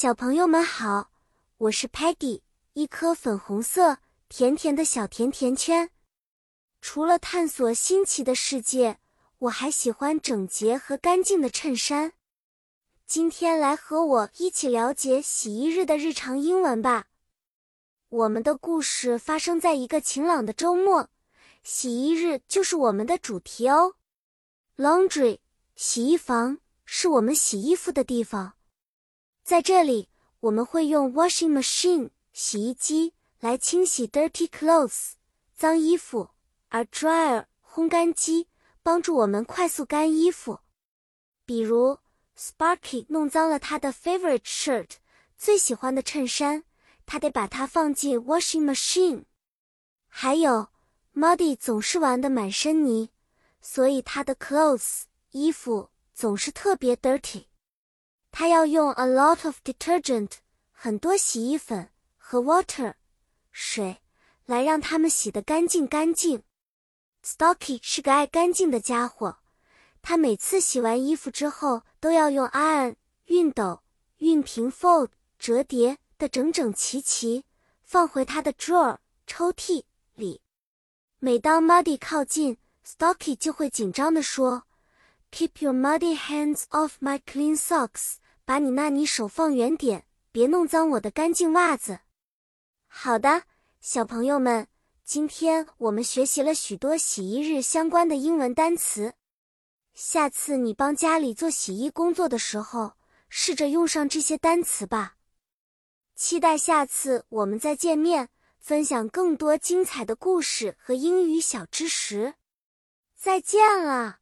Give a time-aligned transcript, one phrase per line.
[0.00, 1.10] 小朋友们好，
[1.56, 2.42] 我是 Patty，
[2.74, 5.90] 一颗粉红色甜甜的小甜甜圈。
[6.80, 9.00] 除了探索新奇的世界，
[9.38, 12.12] 我还喜欢整洁和干净的衬衫。
[13.08, 17.06] 今天来和我一起了解洗衣日的日常英文吧。
[18.08, 21.10] 我们的故事发生在一个晴朗的周末，
[21.64, 23.96] 洗衣日就是我们的主题哦。
[24.76, 25.40] Laundry，
[25.74, 28.52] 洗衣房是我们洗衣服的地方。
[29.48, 30.10] 在这里，
[30.40, 35.12] 我们会用 washing machine 洗衣机来清洗 dirty clothes
[35.56, 36.28] 脏衣服，
[36.68, 38.48] 而 dryer 烘干机
[38.82, 40.60] 帮助我们快速干衣服。
[41.46, 41.96] 比如
[42.36, 44.90] ，Sparky 弄脏了他的 favorite shirt
[45.38, 46.64] 最喜欢的衬衫，
[47.06, 49.24] 他得把它放进 washing machine。
[50.08, 50.68] 还有
[51.14, 53.08] ，Muddy 总是玩的满身泥，
[53.62, 57.44] 所以他的 clothes 衣服总是特别 dirty。
[58.38, 60.34] 他要用 a lot of detergent
[60.70, 62.94] 很多洗衣粉和 water
[63.50, 63.96] 水
[64.46, 66.44] 来让它们洗得干净干净。
[67.24, 69.38] Stocky 是个爱干净的家伙，
[70.02, 72.94] 他每次洗完衣服之后都要用 iron
[73.26, 73.82] 熨斗
[74.20, 77.44] 熨平 fold 折叠的整整齐齐，
[77.82, 79.82] 放回他的 drawer 抽屉
[80.14, 80.40] 里。
[81.18, 84.62] 每当 Muddy 靠近，Stocky 就会紧张地说。
[85.30, 88.14] Keep your muddy hands off my clean socks。
[88.48, 92.00] 把你那泥手放远点，别弄脏我的干净袜子。
[92.86, 93.42] 好的，
[93.82, 94.68] 小朋友们，
[95.04, 99.12] 今天我们学习了许多洗衣日相关的英文单词。
[99.92, 102.94] 下次你帮家里做洗衣工作的时候，
[103.28, 105.16] 试着用上这些单词吧。
[106.14, 112.32] 期待下次我们再见面，分享更多精彩的故事和英语小知识。
[113.14, 114.20] 再见了。